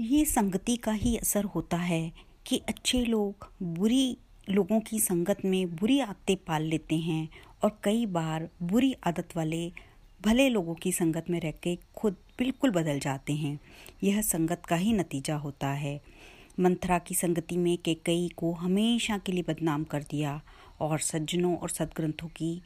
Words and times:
ये 0.00 0.24
संगति 0.24 0.76
का 0.76 0.92
ही 0.92 1.16
असर 1.16 1.44
होता 1.44 1.76
है 1.76 2.12
कि 2.46 2.62
अच्छे 2.68 3.04
लोग 3.04 3.48
बुरी 3.62 4.18
लोगों 4.50 4.80
की 4.80 5.00
संगत 5.00 5.36
में 5.44 5.76
बुरी 5.76 6.00
आदतें 6.00 6.36
पाल 6.36 6.62
लेते 6.62 6.96
हैं 6.96 7.28
और 7.62 7.80
कई 7.84 8.06
बार 8.06 8.48
बुरी 8.62 8.94
आदत 9.04 9.28
वाले 9.36 9.72
भले 10.24 10.48
लोगों 10.48 10.74
की 10.74 10.92
संगत 10.92 11.24
में 11.30 11.40
रह 11.40 11.50
के 11.50 11.78
खुद 11.96 12.16
बिल्कुल 12.38 12.70
बदल 12.70 12.98
जाते 12.98 13.32
हैं। 13.32 13.60
यह 14.02 14.22
संगत 14.22 14.62
का 14.68 14.76
ही 14.76 14.92
नतीजा 14.92 15.36
होता 15.36 15.68
है। 15.68 16.00
मंथरा 16.60 16.98
की 16.98 17.14
संगति 17.14 17.56
में 17.56 17.78
केकई 17.78 18.30
को 18.36 18.52
हमेशा 18.52 19.18
के 19.18 19.32
लिए 19.32 19.44
बदनाम 19.48 19.84
कर 19.84 20.02
दिया 20.02 20.40
और 20.80 20.98
सज्जनों 20.98 21.56
और 21.56 21.70
सदग्रंथों 21.70 22.28
की 22.28 22.62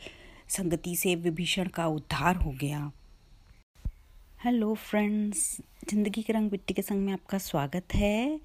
संगति 0.48 0.96
से 0.96 1.14
विभीषण 1.14 1.68
का 1.68 1.86
उद्धार 1.86 2.36
हो 2.36 2.50
गया। 2.50 2.92
हेलो 4.44 4.74
फ्रेंड्स 4.74 5.60
ज़िंदगी 5.90 6.22
के 6.22 6.32
रंग 6.32 6.50
मिट्टी 6.50 6.74
के 6.74 6.82
संग 6.82 7.00
में 7.00 7.12
आपका 7.12 7.38
स्वागत 7.38 7.94
है। 7.94 8.40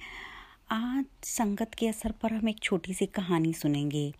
आज 0.71 1.05
संगत 1.23 1.73
के 1.73 1.87
असर 1.87 2.11
पर 2.11 2.33
हम 2.33 2.49
एक 2.49 2.59
छोटी 2.59 2.93
सी 2.93 3.05
कहानी 3.05 3.51
सुनेंगे। 3.53 4.13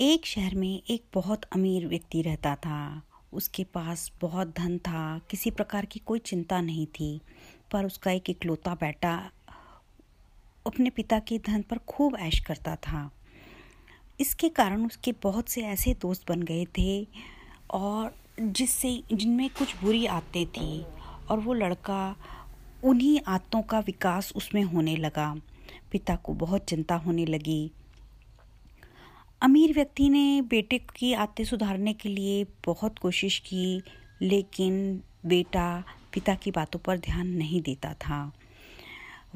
एक 0.00 0.26
शहर 0.26 0.54
में 0.54 0.82
एक 0.90 1.04
बहुत 1.14 1.44
अमीर 1.44 1.86
व्यक्ति 1.86 2.22
रहता 2.22 2.54
था। 2.56 3.02
उसके 3.32 3.64
पास 3.64 4.10
बहुत 4.20 4.54
धन 4.58 4.76
था, 4.78 5.20
किसी 5.30 5.50
प्रकार 5.50 5.86
की 5.86 6.00
कोई 6.00 6.18
चिंता 6.18 6.60
नहीं 6.60 6.86
थी, 6.86 7.20
पर 7.72 7.86
उसका 7.86 8.10
एक 8.10 8.30
इकलौता 8.30 8.74
बेटा 8.74 9.14
अपने 10.66 10.90
पिता 10.90 11.18
के 11.18 11.38
धन 11.38 11.62
पर 11.62 11.78
खूब 11.78 12.16
ऐश 12.16 12.40
करता 12.40 12.76
था। 12.76 13.10
इसके 14.20 14.48
कारण 14.48 14.86
उसके 14.86 15.12
बहुत 15.22 15.48
से 15.48 15.62
ऐसे 15.62 15.94
दोस्त 15.94 16.28
बन 16.28 16.42
गए 16.42 16.66
थे 16.78 17.02
और 17.70 18.14
जिससे, 18.40 19.02
जिनमें 19.12 19.50
कुछ 19.50 19.76
बुरी 19.76 20.06
आदतें 20.06 20.46
थी। 20.46 20.84
और 21.30 21.40
वो 21.40 21.52
लड़का 21.52 22.16
उन्हीं 22.84 23.20
आदतों 23.26 23.62
का 23.62 23.78
विकास 23.78 24.32
उसमें 24.36 24.62
होने 24.62 24.96
लगा। 24.96 25.36
पिता 25.92 26.16
को 26.16 26.34
बहुत 26.34 26.64
चिंता 26.64 26.94
होने 26.94 27.26
लगी। 27.26 27.70
अमीर 29.42 29.74
व्यक्ति 29.74 30.08
ने 30.08 30.42
बेटे 30.42 30.78
की 30.78 31.12
आदतें 31.12 31.44
सुधारने 31.44 31.92
के 31.92 32.08
लिए 32.08 32.46
बहुत 32.66 32.98
कोशिश 32.98 33.38
की, 33.38 33.82
लेकिन 34.22 35.02
बेटा 35.26 35.84
पिता 36.12 36.34
की 36.34 36.50
बातों 36.50 36.78
पर 36.78 36.98
ध्यान 36.98 37.28
नहीं 37.28 37.62
देता 37.62 37.94
था। 37.94 38.32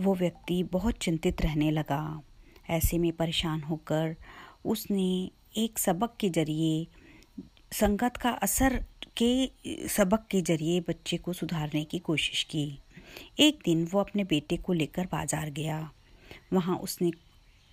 वो 0.00 0.14
व्यक्ति 0.14 0.62
बहुत 0.62 0.94
चिंतित 0.94 1.42
रहने 1.42 1.70
लगा। 1.70 2.22
ऐसे 2.70 2.98
में 2.98 3.12
परेशान 3.12 3.60
होकर 3.60 4.16
उसने 4.64 5.30
एक 5.56 5.78
सबक 5.78 6.16
के 6.20 6.28
ज़रिए 6.28 6.86
संगत 7.72 8.16
का 8.16 8.30
असर 8.30 8.84
के 9.16 9.88
सबक 9.88 10.26
के 10.30 10.40
ज़रिए 10.42 10.80
बच्चे 10.80 11.16
को 11.16 11.32
सुधारने 11.32 11.84
की 11.84 11.98
कोशिश 12.00 12.42
की। 12.50 12.66
एक 13.40 13.58
दिन 13.64 13.84
वो 13.84 14.00
अपने 14.00 14.24
बेटे 14.24 14.56
को 14.56 14.72
लेकर 14.72 15.06
बाज़ार 15.06 15.50
गया। 15.50 15.78
वहाँ 16.52 16.76
उसने 16.78 17.10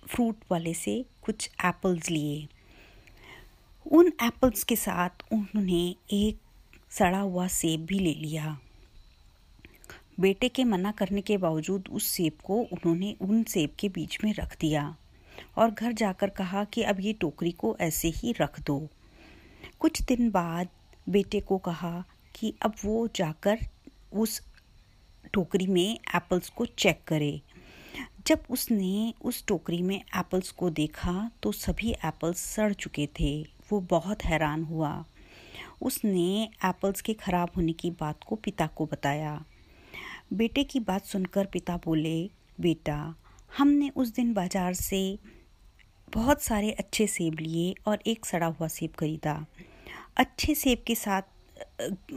फ्रूट 0.02 0.44
वाले 0.50 0.74
से 0.74 1.04
कुछ 1.22 1.48
एप्पल्स 1.64 2.10
लिए। 2.10 2.46
उन 3.86 4.12
एप्पल्स 4.22 4.64
के 4.64 4.76
साथ 4.76 5.22
उन्होंने 5.32 5.82
एक 6.12 6.38
सड़ा 6.90 7.18
हुआ 7.18 7.46
सेब 7.48 7.84
भी 7.86 7.98
ले 7.98 8.14
लिया। 8.14 8.56
बेटे 10.20 10.48
के 10.48 10.64
मना 10.64 10.90
करने 10.92 11.20
के 11.20 11.36
बावजूद 11.38 11.88
उस 11.92 12.06
सेब 12.06 12.32
को 12.44 12.58
उन्होंने 12.62 13.14
उन 13.20 13.42
सेब 13.44 13.74
के 13.80 13.88
बीच 13.88 14.18
में 14.24 14.32
रख 14.34 14.56
दिया 14.60 14.94
और 15.58 15.70
घर 15.70 15.92
जाकर 15.92 16.30
कहा 16.30 16.64
कि 16.64 16.82
अब 16.82 17.00
ये 17.00 17.12
टोकरी 17.12 17.50
को 17.52 17.76
ऐसे 17.80 18.08
ही 18.08 18.34
रख 18.40 18.60
दो। 18.60 18.78
कुछ 19.80 20.02
दिन 20.02 20.30
बाद 20.30 20.68
बेटे 21.10 21.40
को 21.40 21.58
कहा 21.58 22.04
कि 22.34 22.52
अब 22.62 22.74
वो 22.84 23.06
जाकर 23.16 23.58
उस 24.14 24.40
टोकरी 25.32 25.66
में 25.66 25.98
एप्पल्स 26.16 26.48
को 26.48 26.66
चेक 26.68 27.02
करे। 27.06 27.40
जब 28.26 28.42
उसने 28.50 29.12
उस 29.22 29.44
टोकरी 29.46 29.80
में 29.82 29.96
एप्पल्स 29.96 30.50
को 30.50 30.70
देखा 30.70 31.30
तो 31.42 31.52
सभी 31.52 31.90
एप्पल्स 32.04 32.40
सड़ 32.46 32.72
चुके 32.72 33.08
थे। 33.20 33.40
वो 33.70 33.80
बहुत 33.90 34.24
हैरान 34.24 34.62
हुआ। 34.64 34.92
उसने 35.82 36.42
एप्पल्स 36.64 37.00
के 37.00 37.12
ख़राब 37.14 37.50
होने 37.56 37.72
की 37.72 37.90
बात 37.90 38.24
को 38.24 38.36
पिता 38.36 38.66
को 38.66 38.86
बताया। 38.86 39.42
बेटे 40.32 40.64
की 40.64 40.80
बात 40.80 41.04
सुनकर 41.04 41.46
पिता 41.46 41.76
बोले, 41.76 42.30
बेटा, 42.60 43.14
हमने 43.58 43.90
उस 43.96 44.14
दिन 44.14 44.32
बाज़ार 44.34 44.74
से 44.74 45.18
बहुत 46.08 46.42
सारे 46.42 46.70
अच्छे 46.72 47.06
सेब 47.06 47.38
लिए 47.40 47.74
और 47.86 48.02
एक 48.06 48.26
सड़ा 48.26 48.46
हुआ 48.48 48.68
सेब 48.68 48.92
खरीदा। 48.98 49.34
अच्छे 50.20 50.54
सेब 50.54 50.78
के 50.86 50.94
साथ 50.94 51.22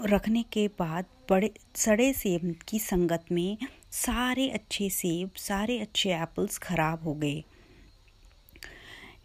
रखने 0.05 0.41
के 0.43 0.67
बाद 0.79 1.05
बड़े, 1.29 1.51
सड़े 1.75 2.11
सेब 2.13 2.55
की 2.69 2.79
संगत 2.79 3.25
में 3.31 3.57
सारे 3.91 4.49
अच्छे 4.49 4.89
सेब, 4.89 5.29
सारे 5.37 5.77
अच्छे 5.79 6.09
एप्पल्स 6.13 6.57
ख़राब 6.57 7.03
हो 7.03 7.13
गए। 7.13 7.43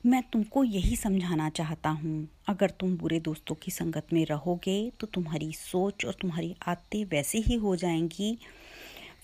मैं 0.07 0.23
तुमको 0.33 0.63
यही 0.65 0.97
समझाना 0.97 1.49
चाहता 1.51 1.91
हूँ, 1.91 2.29
अगर 2.49 2.71
तुम 2.71 2.97
बुरे 2.97 3.19
दोस्तों 3.21 3.55
की 3.55 3.71
संगत 3.71 4.13
में 4.13 4.25
रहोगे 4.27 4.79
तो 5.01 5.07
तुम्हारी 5.07 5.53
सोच 5.53 6.05
और 6.05 6.17
तुम्हारी 6.21 6.55
आदतें 6.67 7.05
वैसे 7.07 7.39
ही 7.39 7.57
हो 7.57 7.75
जाएँगी। 7.77 8.37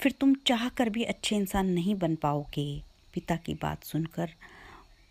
फिर 0.01 0.15
तुम 0.21 0.35
चाह 0.47 0.69
कर 0.69 0.89
भी 0.89 1.05
अच्छे 1.05 1.37
इंसान 1.37 1.71
नहीं 1.71 1.95
बन 1.95 2.17
पाओगे। 2.17 2.83
पिता 3.15 3.37
की 3.37 3.55
बात 3.55 3.85
सुनकर 3.85 4.35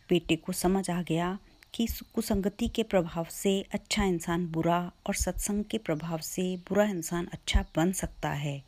बेटे 0.09 0.35
को 0.35 0.53
समझ 0.53 0.89
आ 0.89 1.01
गया। 1.01 1.37
कि 1.73 1.87
कुसंगति 2.13 2.67
के 2.67 2.83
प्रभाव 2.83 3.25
से 3.29 3.65
अच्छा 3.71 4.03
इंसान 4.03 4.47
बुरा 4.47 4.91
और 5.07 5.15
सत्संग 5.15 5.63
के 5.63 5.77
प्रभाव 5.77 6.17
से 6.17 6.57
बुरा 6.57 6.85
इंसान 6.85 7.25
अच्छा 7.25 7.65
बन 7.75 7.91
सकता 7.91 8.29
है। 8.29 8.63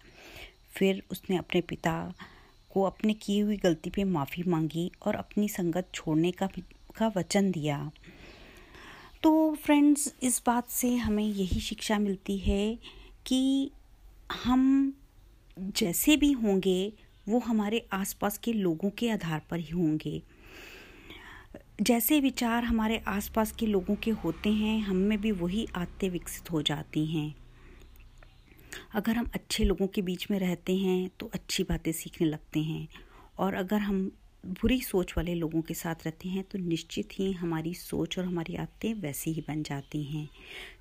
फिर 0.73 1.03
उसने 1.11 1.38
अपने 1.38 1.61
पिता 1.61 2.13
को 2.73 2.83
अपने 2.83 3.13
की 3.13 3.39
हुई 3.39 3.57
गलती 3.57 3.89
पे 3.89 4.03
माफ़ी 4.03 4.43
मांगी 4.43 4.91
और 5.05 5.16
अपनी 5.16 5.49
संगत 5.49 5.88
छोड़ने 5.93 6.31
का 6.31 6.49
का 6.95 7.11
वचन 7.16 7.51
दिया। 7.51 7.91
तो 9.23 9.55
फ्रेंड्स, 9.55 10.16
इस 10.23 10.43
बात 10.45 10.69
से 10.69 10.95
हमें 10.95 11.23
यही 11.23 11.59
शिक्षा 11.59 11.99
मिलती 11.99 12.37
है 12.37 12.79
कि 13.25 13.72
हम 14.43 14.93
जैसे 15.59 16.17
भी 16.17 16.31
होंगे, 16.31 16.93
वो 17.29 17.39
हमारे 17.39 17.87
आसपास 17.93 18.37
के 18.37 18.53
लोगों 18.53 18.89
के 18.89 19.09
आधार 19.09 19.41
पर 19.49 19.59
ही 19.59 19.72
होंगे। 19.72 20.22
जैसे 21.81 22.19
विचार 22.19 22.63
हमारे 22.63 22.97
आसपास 23.07 23.51
के 23.51 23.66
लोगों 23.66 23.95
के 23.95 24.11
होते 24.11 24.49
हैं, 24.49 24.79
हम 24.81 24.95
में 24.95 25.21
भी 25.21 25.31
वही 25.31 25.67
आदतें 25.75 26.09
विकसित 26.09 26.51
हो 26.51 26.61
जाती 26.61 27.05
हैं। 27.05 27.35
अगर 28.93 29.16
हम 29.16 29.29
अच्छे 29.33 29.63
लोगों 29.63 29.88
के 29.88 30.01
बीच 30.01 30.31
में 30.31 30.39
रहते 30.39 30.75
हैं 30.77 31.09
तो 31.19 31.29
अच्छी 31.33 31.63
बातें 31.63 31.91
सीखने 31.91 32.27
लगते 32.27 32.59
हैं। 32.59 32.88
और 33.38 33.53
अगर 33.53 33.79
हम 33.79 34.11
बुरी 34.45 34.81
सोच 34.81 35.13
वाले 35.17 35.35
लोगों 35.35 35.61
के 35.61 35.73
साथ 35.73 35.95
रहते 36.05 36.29
हैं 36.29 36.43
तो 36.43 36.59
निश्चित 36.59 37.09
ही 37.13 37.31
हमारी 37.31 37.73
सोच 37.73 38.19
और 38.19 38.25
हमारी 38.25 38.55
आदतें 38.55 38.93
वैसी 38.93 39.31
ही 39.31 39.41
बन 39.41 39.63
जाती 39.63 40.03
हैं। 40.03 40.29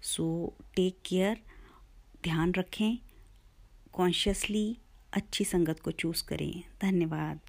सो 0.03 0.55
टेक 0.77 0.99
केयर 1.07 1.41
ध्यान 2.25 2.53
रखें 2.53 2.99
कॉन्शियसली 3.93 4.79
अच्छी 5.13 5.45
संगत 5.45 5.81
को 5.81 5.91
चूज़ 5.91 6.25
करें। 6.25 6.63
धन्यवाद। 6.83 7.41